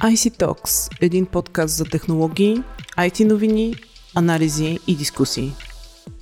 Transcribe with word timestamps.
IC 0.00 0.38
Talks– 0.38 0.98
един 1.00 1.26
подкаст 1.26 1.76
за 1.76 1.84
технологии, 1.84 2.56
IT 2.98 3.24
новини, 3.24 3.74
анализи 4.16 4.78
и 4.86 4.96
дискусии. 4.96 5.52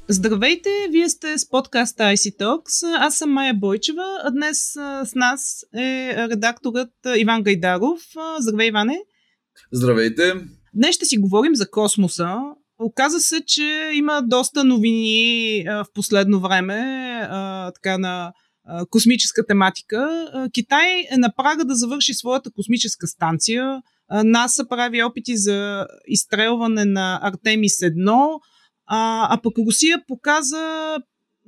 Здравейте, 0.08 0.71
вие 0.90 1.08
сте 1.08 1.38
с 1.38 1.49
подкаста 1.49 2.03
IC 2.03 2.38
Talks. 2.38 2.96
Аз 2.99 3.14
съм 3.14 3.31
Майя 3.31 3.54
Бойчева, 3.54 4.21
а 4.24 4.31
днес 4.31 4.59
с 5.04 5.13
нас 5.14 5.64
е 5.77 6.14
редакторът 6.31 6.91
Иван 7.17 7.42
Гайдаров. 7.42 8.01
Здравей, 8.38 8.69
Иване! 8.69 8.99
Здравейте! 9.72 10.35
Днес 10.74 10.95
ще 10.95 11.04
си 11.04 11.19
говорим 11.19 11.54
за 11.54 11.71
космоса. 11.71 12.37
Оказа 12.79 13.21
се, 13.21 13.45
че 13.47 13.90
има 13.95 14.22
доста 14.22 14.65
новини 14.65 15.65
в 15.67 15.87
последно 15.95 16.41
време 16.41 16.80
така 17.74 17.98
на 17.98 18.32
космическа 18.90 19.46
тематика. 19.46 20.28
Китай 20.52 21.06
е 21.10 21.16
на 21.18 21.32
прага 21.36 21.64
да 21.64 21.74
завърши 21.74 22.14
своята 22.14 22.50
космическа 22.50 23.06
станция. 23.06 23.82
НАСА 24.24 24.68
прави 24.68 25.02
опити 25.02 25.36
за 25.36 25.86
изстрелване 26.09 26.84
на 26.84 27.20
Артемис 27.23 27.76
1, 27.76 28.38
а, 28.86 29.34
а 29.34 29.42
пък 29.42 29.59
Русия 29.59 30.02
показа 30.06 30.96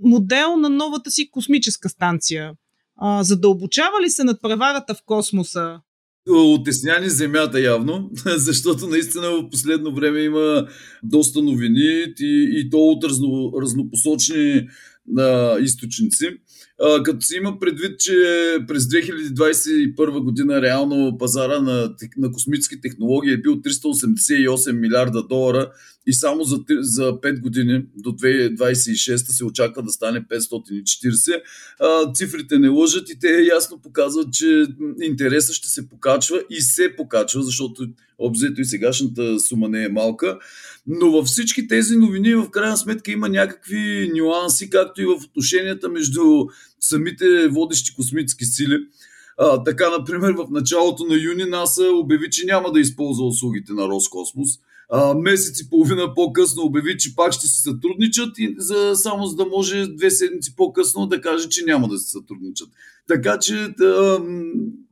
модел 0.04 0.56
на 0.56 0.68
новата 0.68 1.10
си 1.10 1.30
космическа 1.30 1.88
станция. 1.88 2.52
А, 2.96 3.22
задълбочава 3.22 4.02
ли 4.02 4.10
се 4.10 4.24
над 4.24 4.42
преварата 4.42 4.94
в 4.94 5.02
космоса? 5.06 5.80
Отесняни 6.30 7.08
земята 7.08 7.60
явно, 7.60 8.10
защото 8.36 8.86
наистина 8.86 9.30
в 9.30 9.50
последно 9.50 9.94
време 9.94 10.20
има 10.20 10.66
доста 11.02 11.42
новини 11.42 12.04
и, 12.20 12.50
и 12.52 12.70
то 12.70 12.78
от 12.78 13.04
разно, 13.04 13.52
разнопосочни 13.62 14.68
а, 15.18 15.58
източници. 15.58 16.26
Като 17.02 17.20
се 17.20 17.36
има 17.36 17.58
предвид, 17.58 18.00
че 18.00 18.14
през 18.68 18.84
2021 18.84 20.24
година 20.24 20.62
реално 20.62 21.18
пазара 21.18 21.60
на, 21.60 21.94
на 22.16 22.32
космически 22.32 22.80
технологии 22.80 23.32
е 23.32 23.40
бил 23.40 23.52
388 23.52 24.72
милиарда 24.72 25.22
долара 25.22 25.70
и 26.06 26.12
само 26.12 26.44
за, 26.44 26.58
за 26.80 27.12
5 27.12 27.40
години 27.40 27.82
до 27.96 28.10
2026 28.10 29.16
се 29.16 29.44
очаква 29.44 29.82
да 29.82 29.90
стане 29.90 30.24
540. 30.24 31.42
А, 31.80 32.12
цифрите 32.12 32.58
не 32.58 32.68
лъжат 32.68 33.10
и 33.10 33.18
те 33.18 33.42
ясно 33.42 33.80
показват, 33.82 34.32
че 34.32 34.66
интересът 35.02 35.54
ще 35.54 35.68
се 35.68 35.88
покачва 35.88 36.42
и 36.50 36.60
се 36.60 36.96
покачва, 36.96 37.42
защото 37.42 37.88
обзето 38.18 38.60
и 38.60 38.64
сегашната 38.64 39.40
сума 39.40 39.68
не 39.68 39.84
е 39.84 39.88
малка. 39.88 40.38
Но 40.86 41.10
във 41.10 41.26
всички 41.26 41.68
тези 41.68 41.96
новини 41.96 42.34
в 42.34 42.50
крайна 42.50 42.76
сметка 42.76 43.12
има 43.12 43.28
някакви 43.28 44.12
нюанси, 44.14 44.70
както 44.70 45.02
и 45.02 45.06
в 45.06 45.24
отношенията 45.24 45.88
между 45.88 46.20
самите 46.80 47.48
водещи 47.48 47.94
космически 47.94 48.44
сили. 48.44 48.78
А, 49.38 49.64
така, 49.64 49.90
например, 49.90 50.32
в 50.32 50.46
началото 50.50 51.04
на 51.04 51.14
юни 51.16 51.44
НАСА 51.44 51.90
обяви, 51.92 52.30
че 52.30 52.46
няма 52.46 52.72
да 52.72 52.80
използва 52.80 53.26
услугите 53.26 53.72
на 53.72 53.88
Роскосмос. 53.88 54.48
А, 54.92 55.14
месец 55.14 55.60
и 55.60 55.70
половина 55.70 56.14
по-късно 56.14 56.62
обяви, 56.62 56.98
че 56.98 57.16
пак 57.16 57.32
ще 57.32 57.46
си 57.46 57.62
сътрудничат 57.62 58.38
и 58.38 58.54
за, 58.58 58.92
само 58.94 59.26
за 59.26 59.36
да 59.36 59.46
може 59.46 59.86
две 59.86 60.10
седмици 60.10 60.56
по-късно 60.56 61.06
да 61.06 61.20
каже, 61.20 61.48
че 61.48 61.64
няма 61.64 61.88
да 61.88 61.98
се 61.98 62.10
сътрудничат. 62.10 62.68
Така 63.08 63.38
че 63.38 63.68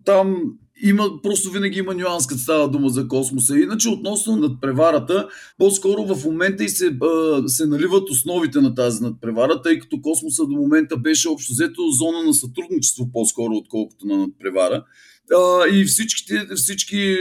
там 0.04 0.52
има, 0.82 1.22
просто 1.22 1.50
винаги 1.50 1.78
има 1.78 1.94
нюанс, 1.94 2.26
като 2.26 2.40
става 2.40 2.68
дума 2.68 2.88
за 2.88 3.08
космоса. 3.08 3.58
Иначе 3.58 3.88
относно 3.88 4.36
надпреварата, 4.36 5.28
по-скоро 5.58 6.14
в 6.14 6.24
момента 6.24 6.64
и 6.64 6.68
се, 6.68 6.98
се 7.46 7.66
наливат 7.66 8.10
основите 8.10 8.60
на 8.60 8.74
тази 8.74 9.02
надпревара, 9.02 9.62
тъй 9.62 9.78
като 9.78 10.00
космоса 10.00 10.46
до 10.46 10.56
момента 10.56 10.96
беше 10.96 11.28
общо 11.28 11.52
взето 11.52 11.82
зона 11.90 12.22
на 12.22 12.34
сътрудничество 12.34 13.12
по-скоро, 13.12 13.52
отколкото 13.54 14.06
на 14.06 14.18
надпревара. 14.18 14.84
И 15.72 15.84
всичките, 15.84 16.46
всички 16.56 17.16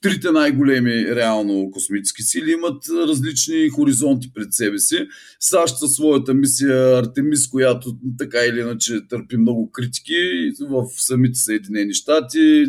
трите 0.00 0.30
най-големи 0.30 1.16
реално 1.16 1.70
космически 1.70 2.22
сили 2.22 2.52
имат 2.52 2.82
различни 2.88 3.68
хоризонти 3.68 4.32
пред 4.34 4.52
себе 4.52 4.78
си. 4.78 4.96
САЩ 5.40 5.78
със 5.78 5.92
своята 5.92 6.34
мисия 6.34 6.98
Артемис, 6.98 7.48
която 7.48 7.96
така 8.18 8.38
или 8.38 8.60
иначе 8.60 9.00
търпи 9.08 9.36
много 9.36 9.70
критики 9.70 10.52
в 10.60 10.84
самите 10.96 11.38
Съединени 11.38 11.94
щати, 11.94 12.64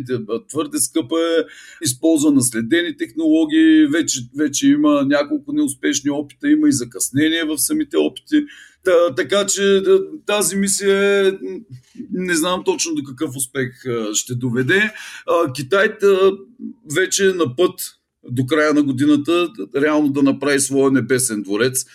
твърде 0.50 0.80
скъпа 0.80 1.16
е, 1.20 1.44
използва 1.84 2.32
наследени 2.32 2.98
технологии, 2.98 3.88
вече, 3.88 4.20
вече 4.38 4.68
има 4.68 5.06
няколко 5.06 5.54
неуспешни 5.54 6.10
опита, 6.10 6.50
има 6.50 6.68
и 6.68 6.72
закъснение 6.72 7.44
в 7.44 7.58
самите 7.58 7.98
опити. 7.98 8.46
Та, 8.84 9.16
така 9.16 9.46
че 9.46 9.84
тази 10.26 10.56
мисия 10.56 11.28
е, 11.28 11.32
не 12.12 12.36
знам 12.36 12.64
точно 12.66 12.96
до 12.96 13.04
какъв 13.04 13.36
успех 13.36 13.84
ще 14.14 14.36
доведе. 14.36 14.92
Китай 15.56 15.94
вече 16.96 17.30
е 17.30 17.34
на 17.34 17.56
път 17.56 17.82
до 18.24 18.46
края 18.46 18.74
на 18.74 18.84
годината 18.84 19.50
реално 19.76 20.10
да 20.10 20.24
направи 20.24 20.60
своя 20.60 20.92
небесен 20.92 21.44
дворец 21.44 21.86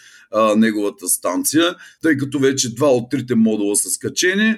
неговата 0.57 1.09
станция, 1.09 1.77
тъй 2.03 2.17
като 2.17 2.39
вече 2.39 2.75
два 2.75 2.89
от 2.89 3.11
трите 3.11 3.35
модула 3.35 3.77
са 3.77 3.91
скачени, 3.91 4.57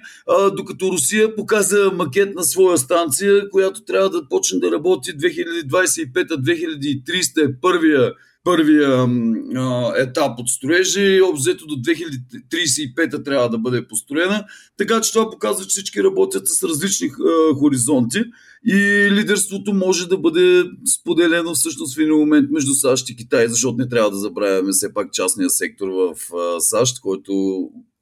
докато 0.56 0.92
Русия 0.92 1.36
показа 1.36 1.90
макет 1.94 2.34
на 2.34 2.44
своя 2.44 2.78
станция, 2.78 3.50
която 3.50 3.84
трябва 3.84 4.10
да 4.10 4.28
почне 4.28 4.58
да 4.58 4.72
работи 4.72 5.10
2025-2030 5.10 7.44
е 7.44 7.60
първия 7.60 8.12
първия 8.46 9.08
а, 9.56 9.92
етап 9.96 10.38
от 10.38 10.48
строежи. 10.48 11.20
Обзето 11.22 11.66
до 11.66 11.74
2035 11.74 13.24
трябва 13.24 13.50
да 13.50 13.58
бъде 13.58 13.88
построена. 13.88 14.44
Така 14.78 15.00
че 15.00 15.12
това 15.12 15.30
показва, 15.30 15.64
че 15.64 15.68
всички 15.68 16.02
работят 16.02 16.48
с 16.48 16.62
различни 16.62 17.08
а, 17.08 17.54
хоризонти 17.54 18.18
и 18.66 19.08
лидерството 19.10 19.74
може 19.74 20.08
да 20.08 20.18
бъде 20.18 20.64
споделено 20.94 21.54
всъщност 21.54 21.96
в 21.96 22.00
един 22.00 22.14
момент 22.14 22.50
между 22.50 22.74
САЩ 22.74 23.10
и 23.10 23.16
Китай, 23.16 23.48
защото 23.48 23.76
не 23.76 23.88
трябва 23.88 24.10
да 24.10 24.16
забравяме 24.16 24.72
все 24.72 24.94
пак 24.94 25.12
частния 25.12 25.50
сектор 25.50 25.88
в 25.88 26.34
а, 26.34 26.60
САЩ, 26.60 27.00
който 27.00 27.32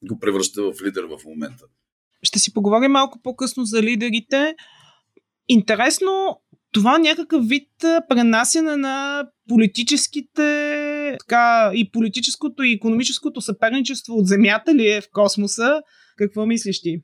го 0.03 0.19
превръща 0.21 0.63
в 0.63 0.83
лидер 0.85 1.05
в 1.05 1.25
момента. 1.25 1.65
Ще 2.23 2.39
си 2.39 2.53
поговорим 2.53 2.91
малко 2.91 3.21
по-късно 3.23 3.65
за 3.65 3.83
лидерите. 3.83 4.55
Интересно, 5.49 6.41
това 6.75 6.99
някакъв 6.99 7.49
вид 7.49 7.69
пренасене 8.09 8.77
на 8.77 9.27
политическите 9.49 11.17
така, 11.21 11.71
и 11.75 11.91
политическото 11.91 12.63
и 12.63 12.73
економическото 12.73 13.41
съперничество 13.41 14.15
от 14.15 14.27
Земята 14.27 14.75
ли 14.75 14.89
е 14.89 15.01
в 15.01 15.09
космоса? 15.13 15.81
Какво 16.17 16.47
мислиш 16.47 16.81
ти? 16.81 16.97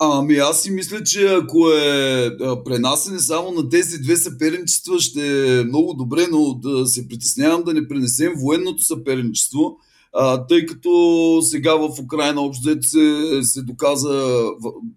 Ами 0.00 0.36
аз 0.36 0.62
си 0.62 0.70
мисля, 0.70 1.02
че 1.04 1.26
ако 1.26 1.70
е 1.70 2.30
пренасене 2.64 3.18
само 3.18 3.50
на 3.50 3.68
тези 3.68 3.98
две 3.98 4.16
съперничества 4.16 5.00
ще 5.00 5.58
е 5.60 5.64
много 5.64 5.94
добре, 5.94 6.26
но 6.30 6.54
да 6.54 6.86
се 6.86 7.08
притеснявам 7.08 7.62
да 7.62 7.74
не 7.74 7.88
пренесем 7.88 8.32
военното 8.36 8.82
съперничество, 8.82 9.76
а, 10.14 10.46
тъй 10.46 10.66
като 10.66 11.38
сега 11.42 11.74
в 11.74 11.90
Украина 12.04 12.40
общо 12.40 12.82
се, 12.82 13.40
се 13.42 13.62
доказа 13.62 14.42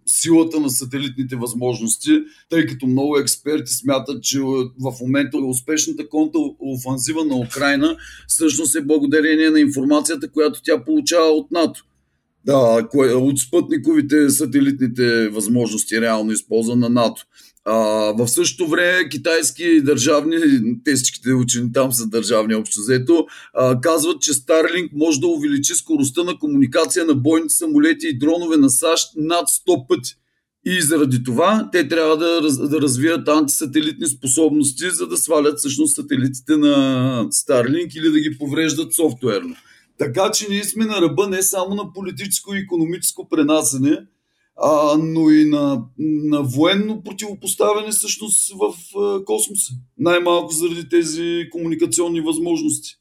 силата 0.06 0.60
на 0.60 0.70
сателитните 0.70 1.36
възможности, 1.36 2.24
тъй 2.50 2.66
като 2.66 2.88
много 2.88 3.18
експерти 3.18 3.72
смятат, 3.72 4.24
че 4.24 4.40
в 4.80 4.94
момента 5.02 5.38
успешната 5.38 6.10
контраофанзива 6.10 7.26
на 7.26 7.36
Украина 7.36 7.98
всъщност 8.28 8.76
е 8.76 8.86
благодарение 8.86 9.50
на 9.50 9.60
информацията, 9.60 10.32
която 10.32 10.62
тя 10.64 10.84
получава 10.84 11.28
от 11.28 11.52
НАТО. 11.52 11.86
Да, 12.46 12.88
от 12.96 13.40
спътниковите 13.40 14.30
сателитните 14.30 15.30
възможности 15.30 16.02
реално 16.02 16.32
използва 16.32 16.76
на 16.76 16.90
НАТО. 16.90 17.26
А, 17.68 17.76
в 18.14 18.28
същото 18.28 18.70
време 18.70 19.10
китайски 19.10 19.82
държавни, 19.82 20.38
тестичките 20.84 21.34
учени 21.34 21.74
там 21.74 21.92
са 21.92 22.08
държавни 22.08 22.56
общо 22.56 22.80
взето, 22.80 23.26
а, 23.54 23.82
казват, 23.82 24.22
че 24.22 24.34
Старлинг 24.34 24.92
може 24.96 25.20
да 25.20 25.28
увеличи 25.28 25.74
скоростта 25.74 26.24
на 26.24 26.40
комуникация 26.40 27.06
на 27.06 27.16
бойни 27.16 27.50
самолети 27.50 28.08
и 28.08 28.18
дронове 28.18 28.58
на 28.58 28.70
САЩ 28.70 29.10
над 29.16 29.48
100 29.48 29.88
пъти. 29.88 30.16
И 30.66 30.82
заради 30.82 31.24
това 31.24 31.70
те 31.72 31.88
трябва 31.88 32.18
да, 32.18 32.42
раз, 32.42 32.70
да 32.70 32.82
развият 32.82 33.28
антисателитни 33.28 34.08
способности, 34.08 34.90
за 34.90 35.08
да 35.08 35.18
свалят 35.18 35.60
всъщност 35.60 35.96
сателитите 35.96 36.58
на 36.58 36.76
Starlink 37.26 37.98
или 37.98 38.10
да 38.12 38.20
ги 38.20 38.38
повреждат 38.38 38.94
софтуерно. 38.94 39.56
Така 39.98 40.32
че 40.32 40.50
ние 40.50 40.64
сме 40.64 40.86
на 40.86 41.02
ръба 41.02 41.28
не 41.28 41.42
само 41.42 41.76
на 41.76 41.94
политическо 41.94 42.56
и 42.56 42.60
економическо 42.60 43.30
пренасене, 43.30 43.98
а, 44.62 44.98
но 44.98 45.30
и 45.30 45.46
на, 45.46 45.84
на 46.00 46.44
военно 46.44 47.04
противопоставяне 47.04 47.92
всъщност 47.92 48.54
в 48.54 48.74
а, 49.00 49.26
космоса. 49.26 49.74
Най-малко 49.98 50.54
заради 50.54 50.90
тези 50.90 51.50
комуникационни 51.52 52.22
възможности. 52.22 52.96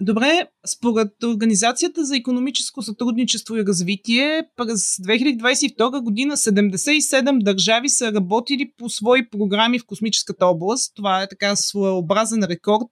Добре, 0.00 0.46
според 0.66 1.24
Организацията 1.24 2.04
за 2.04 2.16
економическо 2.16 2.82
сътрудничество 2.82 3.56
и 3.56 3.64
развитие, 3.64 4.42
през 4.56 4.96
2022 4.96 6.02
година 6.02 6.36
77 6.36 7.42
държави 7.42 7.88
са 7.88 8.12
работили 8.12 8.72
по 8.78 8.88
свои 8.88 9.30
програми 9.30 9.78
в 9.78 9.86
космическата 9.86 10.46
област. 10.46 10.92
Това 10.96 11.22
е 11.22 11.28
така 11.28 11.56
своеобразен 11.56 12.42
рекорд. 12.42 12.88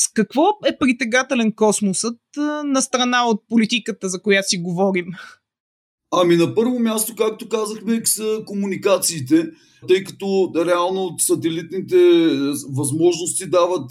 С 0.00 0.12
какво 0.14 0.42
е 0.66 0.78
притегателен 0.78 1.52
космосът 1.52 2.18
на 2.64 2.82
страна 2.82 3.26
от 3.26 3.48
политиката, 3.48 4.08
за 4.08 4.22
която 4.22 4.48
си 4.48 4.58
говорим? 4.58 5.06
Ами 6.12 6.36
на 6.36 6.54
първо 6.54 6.78
място, 6.78 7.14
както 7.18 7.48
казахме, 7.48 8.00
са 8.04 8.42
комуникациите, 8.46 9.50
тъй 9.88 10.04
като 10.04 10.52
реално 10.66 11.16
сателитните 11.18 11.96
възможности 12.70 13.50
дават 13.50 13.90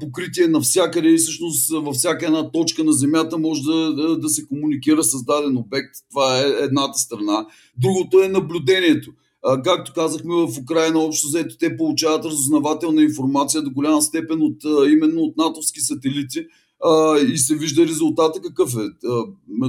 покритие 0.00 0.48
навсякъде 0.48 1.08
и 1.08 1.18
всъщност 1.18 1.70
във 1.70 1.94
всяка 1.94 2.26
една 2.26 2.50
точка 2.50 2.84
на 2.84 2.92
Земята 2.92 3.38
може 3.38 3.62
да, 3.62 4.18
да 4.18 4.28
се 4.28 4.46
комуникира 4.46 5.04
с 5.04 5.24
даден 5.24 5.56
обект. 5.56 5.94
Това 6.10 6.38
е 6.38 6.64
едната 6.64 6.98
страна. 6.98 7.46
Другото 7.78 8.22
е 8.22 8.28
наблюдението. 8.28 9.10
Както 9.64 9.92
казахме 9.92 10.34
в 10.34 10.58
Украина, 10.62 10.98
общо 10.98 11.28
взето 11.28 11.56
те 11.58 11.76
получават 11.76 12.24
разузнавателна 12.24 13.02
информация 13.02 13.62
до 13.62 13.70
голяма 13.70 14.02
степен 14.02 14.42
от, 14.42 14.56
именно 14.92 15.20
от 15.20 15.36
натовски 15.36 15.80
сателити, 15.80 16.46
и 17.32 17.38
се 17.38 17.56
вижда 17.56 17.86
резултата 17.86 18.40
какъв 18.40 18.74
е. 18.74 19.08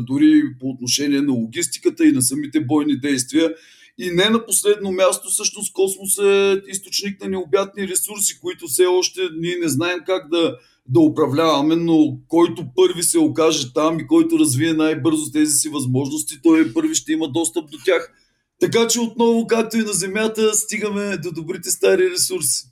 Дори 0.01 0.43
по 0.59 0.69
отношение 0.69 1.21
на 1.21 1.33
логистиката 1.33 2.05
и 2.05 2.11
на 2.11 2.21
самите 2.21 2.59
бойни 2.59 2.99
действия. 2.99 3.53
И 3.97 4.11
не 4.11 4.29
на 4.29 4.45
последно 4.45 4.91
място, 4.91 5.29
всъщност 5.29 5.73
космос 5.73 6.17
е 6.17 6.61
източник 6.67 7.23
на 7.23 7.29
необятни 7.29 7.87
ресурси, 7.87 8.39
които 8.41 8.67
все 8.67 8.85
още 8.85 9.21
ние 9.39 9.55
не 9.61 9.69
знаем 9.69 9.99
как 10.05 10.29
да, 10.29 10.57
да 10.89 10.99
управляваме, 10.99 11.75
но 11.75 12.17
който 12.27 12.65
първи 12.75 13.03
се 13.03 13.19
окаже 13.19 13.73
там 13.73 13.99
и 13.99 14.07
който 14.07 14.39
развие 14.39 14.73
най-бързо 14.73 15.31
тези 15.31 15.51
си 15.51 15.69
възможности, 15.69 16.41
той 16.43 16.73
първи 16.73 16.95
ще 16.95 17.11
има 17.11 17.31
достъп 17.31 17.71
до 17.71 17.77
тях. 17.85 18.13
Така 18.59 18.87
че 18.87 18.99
отново, 18.99 19.47
както 19.47 19.77
и 19.77 19.81
на 19.81 19.93
Земята, 19.93 20.53
стигаме 20.53 21.17
до 21.17 21.31
добрите 21.31 21.69
стари 21.69 22.11
ресурси. 22.11 22.65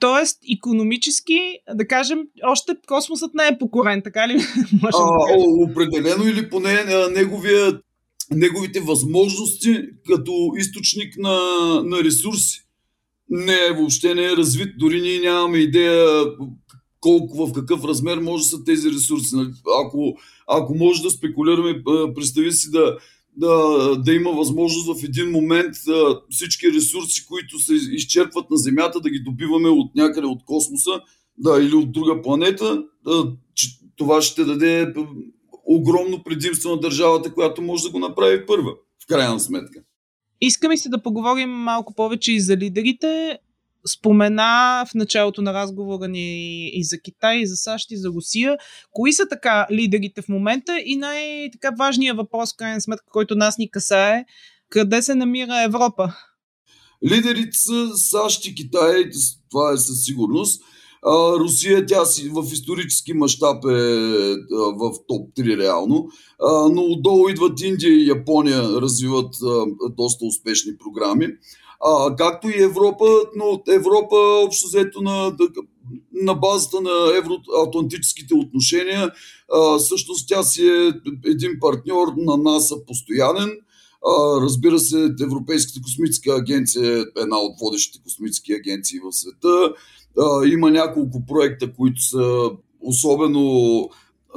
Тоест, 0.00 0.38
економически, 0.56 1.38
да 1.74 1.86
кажем, 1.86 2.18
още 2.46 2.72
космосът 2.86 3.34
не 3.34 3.46
е 3.46 3.58
покорен, 3.58 4.02
така 4.04 4.28
ли? 4.28 4.32
а, 4.82 4.98
о, 4.98 5.70
определено 5.70 6.28
или 6.28 6.50
поне 6.50 6.84
неговия, 7.10 7.80
неговите 8.30 8.80
възможности 8.80 9.80
като 10.10 10.32
източник 10.56 11.16
на, 11.18 11.38
на 11.84 12.04
ресурси. 12.04 12.60
Не, 13.30 13.72
въобще 13.76 14.14
не 14.14 14.24
е 14.24 14.36
развит. 14.36 14.78
Дори 14.78 15.00
ние 15.00 15.20
нямаме 15.20 15.58
идея 15.58 16.24
колко, 17.00 17.46
в 17.46 17.52
какъв 17.52 17.84
размер 17.84 18.18
може 18.18 18.42
да 18.42 18.48
са 18.48 18.64
тези 18.64 18.90
ресурси. 18.90 19.36
Нали? 19.36 19.50
Ако, 19.86 20.18
ако 20.46 20.74
може 20.74 21.02
да 21.02 21.10
спекулираме, 21.10 21.82
представи 22.14 22.52
си 22.52 22.70
да, 22.70 22.96
да, 23.38 23.96
да 23.96 24.12
има 24.12 24.32
възможност 24.32 25.00
в 25.00 25.04
един 25.04 25.30
момент 25.30 25.74
да, 25.86 26.20
всички 26.30 26.72
ресурси, 26.72 27.26
които 27.26 27.58
се 27.58 27.74
изчерпват 27.74 28.50
на 28.50 28.56
Земята, 28.56 29.00
да 29.00 29.10
ги 29.10 29.20
добиваме 29.20 29.68
от 29.68 29.94
някъде 29.94 30.26
от 30.26 30.44
космоса 30.44 31.00
да, 31.38 31.62
или 31.62 31.74
от 31.74 31.92
друга 31.92 32.22
планета. 32.22 32.82
Че 33.54 33.68
това 33.96 34.22
ще 34.22 34.44
даде 34.44 34.94
огромно 35.66 36.22
предимство 36.22 36.70
на 36.70 36.80
държавата, 36.80 37.34
която 37.34 37.62
може 37.62 37.84
да 37.84 37.90
го 37.90 37.98
направи 37.98 38.46
първа, 38.46 38.70
в 39.02 39.06
крайна 39.06 39.40
сметка. 39.40 39.80
Искаме 40.40 40.76
се 40.76 40.88
да 40.88 41.02
поговорим 41.02 41.50
малко 41.50 41.94
повече 41.94 42.32
и 42.32 42.40
за 42.40 42.56
лидерите 42.56 43.38
спомена 43.88 44.84
в 44.90 44.94
началото 44.94 45.42
на 45.42 45.54
разговора 45.54 46.08
ни 46.08 46.68
и 46.68 46.84
за 46.84 47.00
Китай, 47.00 47.38
и 47.38 47.46
за 47.46 47.56
САЩ, 47.56 47.90
и 47.90 47.96
за 47.96 48.08
Русия. 48.08 48.56
Кои 48.90 49.12
са 49.12 49.28
така 49.28 49.66
лидерите 49.72 50.22
в 50.22 50.28
момента 50.28 50.80
и 50.84 50.96
най-така 50.96 51.70
важният 51.78 52.16
въпрос, 52.16 52.52
крайна 52.52 52.80
сметка, 52.80 53.06
който 53.12 53.34
нас 53.34 53.58
ни 53.58 53.70
касае, 53.70 54.24
къде 54.70 55.02
се 55.02 55.14
намира 55.14 55.62
Европа? 55.62 56.12
Лидерите 57.10 57.58
са 57.58 57.88
САЩ 57.96 58.46
и 58.46 58.54
Китай, 58.54 59.04
това 59.50 59.72
е 59.72 59.76
със 59.76 60.04
сигурност. 60.04 60.62
А, 61.02 61.38
Русия, 61.38 61.86
тя 61.86 62.04
си 62.04 62.28
в 62.28 62.52
исторически 62.52 63.12
мащаб 63.12 63.64
е 63.64 63.94
в 64.50 64.90
топ 65.08 65.34
3 65.38 65.58
реално, 65.58 66.08
а, 66.42 66.68
но 66.68 66.82
отдолу 66.82 67.28
идват 67.28 67.60
Индия 67.60 67.92
и 67.92 68.08
Япония, 68.08 68.62
развиват 68.62 69.34
а, 69.44 69.64
доста 69.90 70.24
успешни 70.24 70.72
програми 70.78 71.26
а, 71.80 72.16
както 72.16 72.48
и 72.48 72.62
Европа, 72.62 73.04
но 73.36 73.62
Европа 73.68 74.16
общо 74.46 74.66
взето 74.66 75.02
на, 75.02 75.36
на 76.12 76.34
базата 76.34 76.80
на 76.80 77.16
евроатлантическите 77.18 78.34
отношения, 78.34 79.10
а, 79.54 79.78
всъщност 79.78 80.28
тя 80.28 80.42
си 80.42 80.66
е 80.66 80.92
един 81.30 81.50
партньор 81.60 82.08
на 82.16 82.36
НАСА 82.36 82.86
постоянен. 82.86 83.50
А, 84.06 84.40
разбира 84.40 84.78
се, 84.78 85.14
Европейската 85.22 85.80
космическа 85.82 86.34
агенция 86.34 86.98
е 86.98 87.20
една 87.20 87.38
от 87.38 87.52
водещите 87.60 88.02
космически 88.04 88.52
агенции 88.52 88.98
в 88.98 89.12
света. 89.12 89.72
А, 90.18 90.46
има 90.46 90.70
няколко 90.70 91.26
проекта, 91.26 91.72
които 91.72 92.02
са 92.02 92.50
особено 92.80 93.88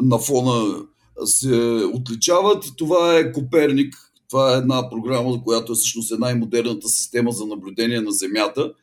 на 0.01 0.19
фона 0.19 0.85
се 1.25 1.83
отличават. 1.93 2.65
Това 2.77 3.17
е 3.17 3.31
Коперник, 3.31 3.95
това 4.31 4.53
е 4.53 4.57
една 4.57 4.89
програма, 4.89 5.43
която 5.43 5.71
е 5.71 5.75
всъщност 5.75 6.11
е 6.11 6.17
най-модерната 6.17 6.87
система 6.87 7.31
за 7.31 7.45
наблюдение 7.45 8.01
на 8.01 8.11
Земята. 8.11 8.73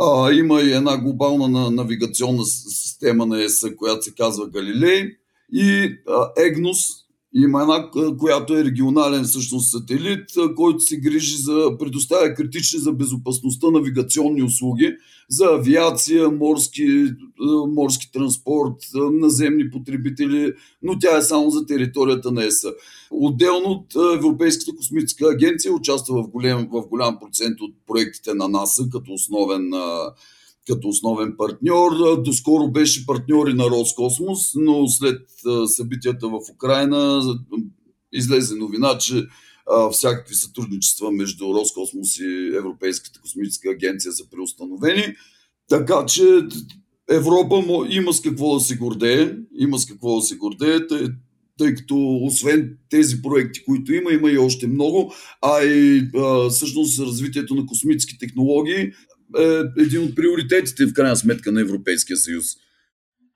А, 0.00 0.32
има 0.32 0.62
и 0.62 0.72
една 0.72 0.96
глобална 0.96 1.70
навигационна 1.70 2.44
система 2.44 3.26
на 3.26 3.42
ЕС, 3.42 3.64
която 3.76 4.02
се 4.02 4.14
казва 4.14 4.48
Галилей. 4.48 5.16
И 5.52 5.96
а, 6.08 6.32
Егнос, 6.36 6.78
има 7.34 7.62
една, 7.62 7.90
която 8.18 8.56
е 8.56 8.64
регионален 8.64 9.24
всъщност 9.24 9.70
сателит, 9.70 10.30
който 10.56 10.80
се 10.80 10.96
грижи 10.96 11.36
за, 11.36 11.70
предоставя 11.78 12.34
критични 12.34 12.78
за 12.78 12.92
безопасността 12.92 13.70
навигационни 13.70 14.42
услуги 14.42 14.96
за 15.28 15.44
авиация, 15.44 16.30
морски, 16.30 17.04
морски 17.68 18.12
транспорт, 18.12 18.76
наземни 18.94 19.70
потребители, 19.70 20.52
но 20.82 20.98
тя 20.98 21.16
е 21.16 21.22
само 21.22 21.50
за 21.50 21.66
територията 21.66 22.32
на 22.32 22.44
ЕСА. 22.44 22.72
Отделно 23.10 23.68
от 23.68 24.16
Европейската 24.16 24.76
космическа 24.76 25.26
агенция 25.30 25.72
участва 25.72 26.22
в 26.22 26.28
голям, 26.28 26.68
в 26.72 26.86
голям 26.88 27.18
процент 27.18 27.60
от 27.60 27.74
проектите 27.86 28.34
на 28.34 28.48
НАСА 28.48 28.88
като 28.92 29.12
основен 29.12 29.70
като 30.66 30.88
основен 30.88 31.34
партньор. 31.38 32.22
Доскоро 32.22 32.68
беше 32.68 33.06
партньор 33.06 33.48
и 33.48 33.54
на 33.54 33.64
Роскосмос, 33.64 34.54
но 34.54 34.88
след 34.88 35.22
събитията 35.66 36.28
в 36.28 36.40
Украина 36.54 37.22
излезе 38.12 38.54
новина, 38.54 38.98
че 38.98 39.26
всякакви 39.92 40.34
сътрудничества 40.34 41.12
между 41.12 41.44
Роскосмос 41.54 42.18
и 42.18 42.52
Европейската 42.56 43.20
космическа 43.20 43.70
агенция 43.70 44.12
са 44.12 44.30
преустановени. 44.30 45.14
Така 45.68 46.06
че 46.06 46.24
Европа 47.10 47.62
има 47.90 48.12
с 48.12 48.20
какво 48.20 48.54
да 48.54 48.60
се 48.60 48.76
гордее, 48.76 49.36
има 49.58 49.78
с 49.78 49.86
какво 49.86 50.16
да 50.16 50.22
се 50.22 50.36
гордее, 50.36 50.86
тъй, 50.86 51.06
тъй 51.58 51.74
като 51.74 52.18
освен 52.22 52.78
тези 52.90 53.22
проекти, 53.22 53.64
които 53.64 53.92
има, 53.92 54.12
има 54.12 54.30
и 54.30 54.38
още 54.38 54.66
много, 54.66 55.12
а 55.42 55.64
и 55.64 56.08
а, 56.16 56.48
всъщност 56.48 57.00
развитието 57.00 57.54
на 57.54 57.66
космически 57.66 58.18
технологии 58.18 58.92
е 59.38 59.62
един 59.82 60.02
от 60.02 60.14
приоритетите 60.14 60.86
в 60.86 60.92
крайна 60.92 61.16
сметка 61.16 61.52
на 61.52 61.60
Европейския 61.60 62.16
съюз. 62.16 62.44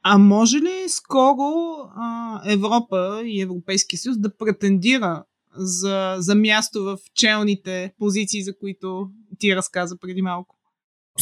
А 0.02 0.18
може 0.18 0.56
ли 0.56 0.84
скоро 0.88 1.52
а, 1.96 2.40
Европа 2.52 3.22
и 3.24 3.40
Европейския 3.40 3.98
съюз 3.98 4.18
да 4.18 4.36
претендира 4.36 5.24
за, 5.56 6.16
за 6.18 6.34
място 6.34 6.82
в 6.82 6.98
челните 7.14 7.92
позиции, 7.98 8.42
за 8.42 8.58
които 8.58 9.10
ти 9.38 9.56
разказа 9.56 9.96
преди 10.00 10.22
малко? 10.22 10.56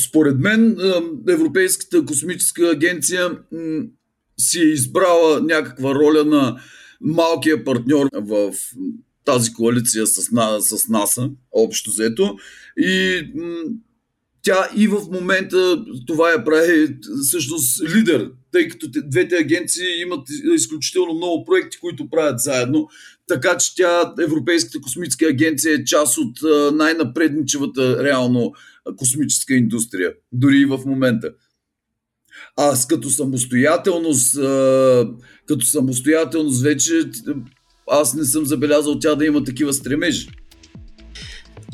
Според 0.08 0.38
мен 0.38 0.76
Европейската 1.28 2.04
космическа 2.04 2.70
агенция 2.70 3.38
си 4.38 4.60
е 4.60 4.64
избрала 4.64 5.40
някаква 5.40 5.94
роля 5.94 6.24
на 6.24 6.60
малкия 7.00 7.64
партньор 7.64 8.08
в 8.14 8.52
тази 9.24 9.52
коалиция 9.52 10.06
с, 10.06 10.22
с 10.60 10.88
НАСА, 10.88 11.30
общо 11.52 11.90
взето. 11.90 12.36
И 12.78 13.22
тя 14.46 14.68
и 14.76 14.88
в 14.88 15.00
момента 15.12 15.84
това 16.06 16.30
я 16.30 16.44
прави 16.44 16.96
всъщност 17.22 17.82
лидер, 17.94 18.30
тъй 18.52 18.68
като 18.68 18.86
двете 19.04 19.36
агенции 19.36 20.00
имат 20.02 20.28
изключително 20.54 21.14
много 21.14 21.44
проекти, 21.44 21.78
които 21.78 22.10
правят 22.10 22.40
заедно, 22.40 22.88
така 23.28 23.58
че 23.58 23.74
тя, 23.74 24.14
Европейската 24.20 24.80
космическа 24.80 25.26
агенция 25.26 25.74
е 25.74 25.84
част 25.84 26.18
от 26.18 26.38
най-напредничевата 26.74 28.04
реално 28.04 28.52
космическа 28.96 29.54
индустрия, 29.54 30.12
дори 30.32 30.56
и 30.56 30.64
в 30.64 30.80
момента. 30.86 31.30
Аз 32.56 32.86
като 32.86 33.10
самостоятелност, 33.10 34.34
като 35.46 35.66
самостоятелност 35.66 36.62
вече 36.62 37.10
аз 37.90 38.14
не 38.14 38.24
съм 38.24 38.44
забелязал 38.44 38.98
тя 38.98 39.14
да 39.14 39.26
има 39.26 39.44
такива 39.44 39.72
стремежи. 39.72 40.28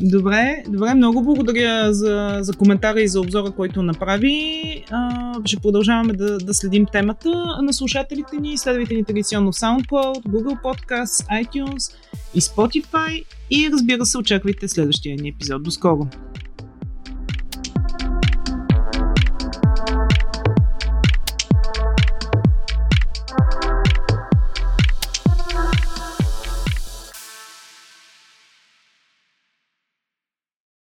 Добре, 0.01 0.63
добре, 0.69 0.95
много 0.95 1.23
благодаря 1.23 1.95
за, 1.95 2.39
за 2.41 2.53
коментара 2.53 3.01
и 3.01 3.09
за 3.09 3.21
обзора, 3.21 3.51
който 3.51 3.83
направи. 3.83 4.85
А, 4.91 5.35
ще 5.45 5.57
продължаваме 5.57 6.13
да, 6.13 6.39
да 6.39 6.55
следим 6.55 6.87
темата 6.93 7.29
на 7.63 7.73
слушателите 7.73 8.37
ни. 8.37 8.59
Следвайте 8.59 8.95
ни 8.95 9.05
традиционно 9.05 9.53
в 9.53 9.57
SoundCloud, 9.57 10.23
Google 10.29 10.63
Podcast, 10.63 11.45
iTunes 11.45 11.95
и 12.35 12.41
Spotify. 12.41 13.25
И 13.51 13.71
разбира 13.73 14.07
се, 14.07 14.19
очаквайте 14.19 14.69
следващия 14.69 15.17
ни 15.17 15.29
епизод. 15.29 15.63
До 15.63 15.71
скоро! 15.71 16.09